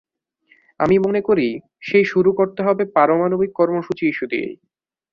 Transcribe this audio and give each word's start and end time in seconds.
আমি 0.79 0.95
মনে 0.99 1.21
করি, 1.21 1.47
সেই 1.81 2.05
শুরু 2.05 2.29
করতে 2.33 2.61
হবে 2.63 2.83
পারমাণবিক 2.95 3.51
কর্মসূচি 3.55 4.03
ইস্যু 4.07 4.25
দিয়েই। 4.31 4.55